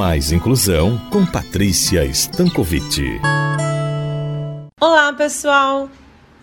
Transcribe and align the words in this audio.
Mais 0.00 0.32
Inclusão 0.32 0.98
com 1.10 1.26
Patrícia 1.26 2.06
Stankovic. 2.06 3.20
Olá, 4.80 5.12
pessoal! 5.12 5.90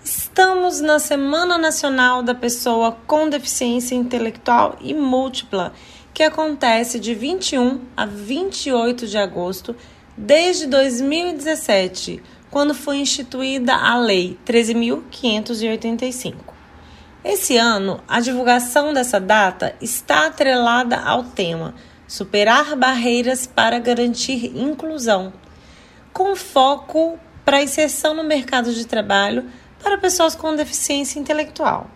Estamos 0.03 0.79
na 0.79 0.99
Semana 0.99 1.57
Nacional 1.57 2.21
da 2.21 2.35
Pessoa 2.35 2.95
com 3.07 3.27
Deficiência 3.27 3.95
Intelectual 3.95 4.77
e 4.79 4.93
Múltipla, 4.93 5.73
que 6.13 6.21
acontece 6.21 6.99
de 6.99 7.15
21 7.15 7.81
a 7.97 8.05
28 8.05 9.07
de 9.07 9.17
agosto 9.17 9.75
desde 10.15 10.67
2017, 10.67 12.21
quando 12.51 12.75
foi 12.75 12.97
instituída 12.97 13.73
a 13.73 13.97
Lei 13.97 14.37
13.585. 14.45 16.35
Esse 17.25 17.57
ano, 17.57 18.01
a 18.07 18.19
divulgação 18.19 18.93
dessa 18.93 19.19
data 19.19 19.75
está 19.81 20.27
atrelada 20.27 20.97
ao 20.97 21.23
tema 21.23 21.73
Superar 22.07 22.73
Barreiras 22.77 23.45
para 23.45 23.79
Garantir 23.79 24.57
Inclusão, 24.57 25.33
com 26.13 26.37
foco 26.37 27.19
para 27.43 27.61
inserção 27.61 28.13
no 28.13 28.23
mercado 28.23 28.73
de 28.73 28.87
trabalho 28.87 29.43
para 29.83 29.97
pessoas 29.97 30.33
com 30.33 30.55
deficiência 30.55 31.19
intelectual. 31.19 31.91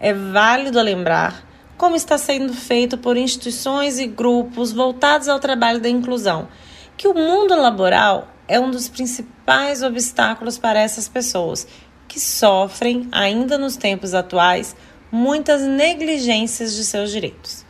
É 0.00 0.12
válido 0.12 0.82
lembrar 0.82 1.46
como 1.78 1.94
está 1.94 2.18
sendo 2.18 2.52
feito 2.52 2.98
por 2.98 3.16
instituições 3.16 4.00
e 4.00 4.08
grupos 4.08 4.72
voltados 4.72 5.28
ao 5.28 5.38
trabalho 5.38 5.78
da 5.78 5.88
inclusão, 5.88 6.48
que 6.96 7.06
o 7.06 7.14
mundo 7.14 7.54
laboral 7.54 8.26
é 8.48 8.58
um 8.58 8.68
dos 8.68 8.88
principais 8.88 9.80
obstáculos 9.84 10.58
para 10.58 10.80
essas 10.80 11.08
pessoas 11.08 11.68
que 12.08 12.18
sofrem, 12.18 13.08
ainda 13.12 13.56
nos 13.56 13.76
tempos 13.76 14.12
atuais, 14.12 14.74
muitas 15.10 15.62
negligências 15.62 16.74
de 16.74 16.84
seus 16.84 17.12
direitos. 17.12 17.64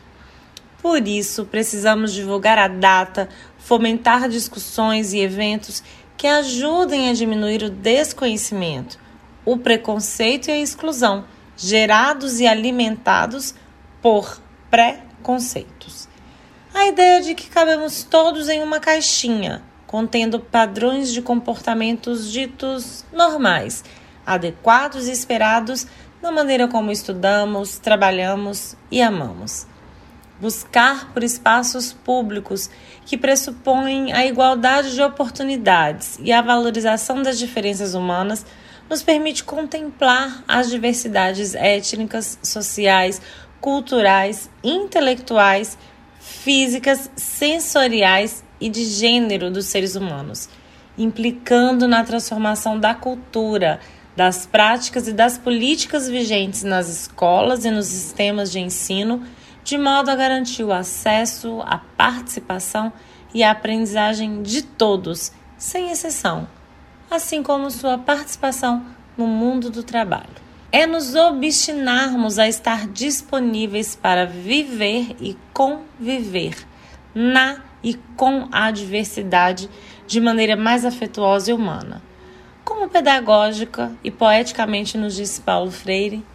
Por 0.83 1.07
isso, 1.07 1.45
precisamos 1.45 2.11
divulgar 2.11 2.59
a 2.59 2.67
data, 2.67 3.29
fomentar 3.57 4.27
discussões 4.27 5.13
e 5.13 5.19
eventos 5.19 5.81
que 6.17 6.27
ajudem 6.27 7.09
a 7.09 7.13
diminuir 7.13 7.63
o 7.63 7.69
desconhecimento, 7.69 8.99
o 9.45 9.55
preconceito 9.55 10.49
e 10.49 10.51
a 10.51 10.59
exclusão, 10.59 11.23
gerados 11.55 12.41
e 12.41 12.45
alimentados 12.45 13.55
por 14.01 14.41
preconceitos. 14.69 16.09
A 16.73 16.85
ideia 16.87 17.21
de 17.21 17.33
que 17.33 17.49
cabemos 17.49 18.03
todos 18.03 18.49
em 18.49 18.61
uma 18.61 18.81
caixinha, 18.81 19.63
contendo 19.87 20.37
padrões 20.37 21.13
de 21.13 21.21
comportamentos 21.21 22.29
ditos 22.29 23.05
normais, 23.13 23.85
adequados 24.25 25.07
e 25.07 25.13
esperados 25.13 25.87
na 26.21 26.29
maneira 26.29 26.67
como 26.67 26.91
estudamos, 26.91 27.77
trabalhamos 27.77 28.75
e 28.91 29.01
amamos. 29.01 29.71
Buscar 30.43 31.13
por 31.13 31.23
espaços 31.23 31.93
públicos 31.93 32.69
que 33.05 33.17
pressupõem 33.17 34.11
a 34.11 34.25
igualdade 34.25 34.93
de 34.93 35.01
oportunidades 35.01 36.19
e 36.21 36.33
a 36.33 36.41
valorização 36.41 37.23
das 37.23 37.39
diferenças 37.39 37.93
humanas 37.93 38.45
nos 38.89 39.01
permite 39.01 39.45
contemplar 39.45 40.43
as 40.45 40.69
diversidades 40.69 41.55
étnicas, 41.55 42.37
sociais, 42.43 43.21
culturais, 43.61 44.49
intelectuais, 44.61 45.77
físicas, 46.19 47.09
sensoriais 47.15 48.43
e 48.59 48.67
de 48.67 48.83
gênero 48.83 49.49
dos 49.49 49.67
seres 49.67 49.95
humanos, 49.95 50.49
implicando 50.97 51.87
na 51.87 52.03
transformação 52.03 52.77
da 52.77 52.93
cultura, 52.93 53.79
das 54.13 54.45
práticas 54.45 55.07
e 55.07 55.13
das 55.13 55.37
políticas 55.37 56.09
vigentes 56.09 56.63
nas 56.63 56.89
escolas 56.89 57.63
e 57.63 57.71
nos 57.71 57.85
sistemas 57.85 58.51
de 58.51 58.59
ensino, 58.59 59.23
de 59.63 59.77
modo 59.77 60.09
a 60.09 60.15
garantir 60.15 60.63
o 60.63 60.73
acesso, 60.73 61.61
a 61.65 61.77
participação 61.77 62.91
e 63.33 63.43
a 63.43 63.51
aprendizagem 63.51 64.41
de 64.43 64.61
todos, 64.61 65.31
sem 65.57 65.91
exceção 65.91 66.47
assim 67.15 67.43
como 67.43 67.69
sua 67.69 67.97
participação 67.97 68.83
no 69.17 69.27
mundo 69.27 69.69
do 69.69 69.83
trabalho. 69.83 70.43
É 70.71 70.87
nos 70.87 71.13
obstinarmos 71.13 72.39
a 72.39 72.47
estar 72.47 72.87
disponíveis 72.87 73.95
para 73.95 74.25
viver 74.25 75.15
e 75.19 75.37
conviver 75.53 76.55
na 77.13 77.61
e 77.83 77.93
com 78.15 78.47
a 78.51 78.71
diversidade 78.71 79.69
de 80.07 80.19
maneira 80.19 80.55
mais 80.55 80.83
afetuosa 80.83 81.51
e 81.51 81.53
humana. 81.53 82.01
Como 82.65 82.89
pedagógica 82.89 83.91
e 84.03 84.09
poeticamente 84.09 84.97
nos 84.97 85.15
diz 85.15 85.37
Paulo 85.37 85.69
Freire, 85.69 86.25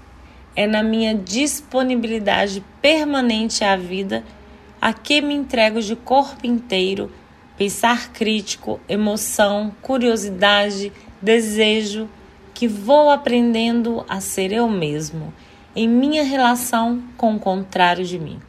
é 0.58 0.66
na 0.66 0.82
minha 0.82 1.14
disponibilidade 1.14 2.64
permanente 2.82 3.62
à 3.62 3.76
vida 3.76 4.24
a 4.80 4.92
que 4.92 5.20
me 5.20 5.32
entrego 5.32 5.80
de 5.80 5.94
corpo 5.94 6.44
inteiro 6.44 7.12
pensar 7.56 8.12
crítico, 8.12 8.80
emoção, 8.88 9.72
curiosidade, 9.80 10.92
desejo, 11.22 12.08
que 12.52 12.66
vou 12.66 13.08
aprendendo 13.08 14.04
a 14.08 14.20
ser 14.20 14.50
eu 14.50 14.68
mesmo 14.68 15.32
em 15.76 15.86
minha 15.86 16.24
relação 16.24 17.04
com 17.16 17.36
o 17.36 17.38
contrário 17.38 18.04
de 18.04 18.18
mim. 18.18 18.41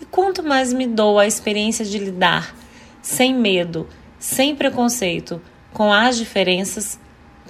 E 0.00 0.04
quanto 0.04 0.42
mais 0.42 0.72
me 0.72 0.88
dou 0.88 1.16
a 1.16 1.28
experiência 1.28 1.84
de 1.84 1.96
lidar 1.96 2.56
sem 3.00 3.32
medo, 3.32 3.86
sem 4.18 4.56
preconceito, 4.56 5.40
com 5.72 5.92
as 5.92 6.16
diferenças, 6.16 6.98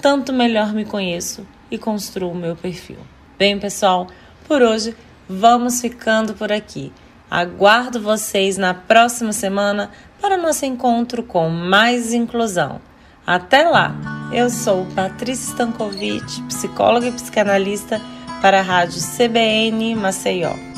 tanto 0.03 0.35
melhor 0.35 0.75
me 0.75 0.85
conheço 0.85 1.47
e 1.71 1.79
construo 1.79 2.33
o 2.33 2.37
meu 2.37 2.55
perfil. 2.55 2.99
Bem, 3.43 3.59
pessoal, 3.59 4.07
por 4.47 4.63
hoje 4.63 4.95
vamos 5.29 5.81
ficando 5.81 6.33
por 6.33 6.53
aqui. 6.53 6.93
Aguardo 7.29 8.01
vocês 8.01 8.57
na 8.57 8.73
próxima 8.73 9.33
semana 9.33 9.91
para 10.21 10.37
nosso 10.37 10.65
encontro 10.65 11.25
com 11.25 11.49
mais 11.49 12.15
inclusão. 12.15 12.81
Até 13.27 13.65
lá! 13.65 13.97
Eu 14.33 14.49
sou 14.49 14.87
Patrícia 14.95 15.51
Stankovic, 15.51 16.41
psicóloga 16.43 17.09
e 17.09 17.13
psicanalista 17.13 18.01
para 18.41 18.61
a 18.61 18.63
Rádio 18.63 19.01
CBN 19.03 19.97
Maceió. 19.97 20.72